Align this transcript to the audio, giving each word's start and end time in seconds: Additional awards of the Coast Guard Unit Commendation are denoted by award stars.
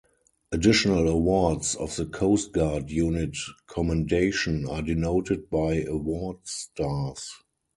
Additional 0.51 1.07
awards 1.07 1.75
of 1.75 1.95
the 1.95 2.07
Coast 2.07 2.53
Guard 2.53 2.89
Unit 2.89 3.37
Commendation 3.67 4.65
are 4.67 4.81
denoted 4.81 5.47
by 5.47 5.83
award 5.83 6.37
stars. 6.45 7.31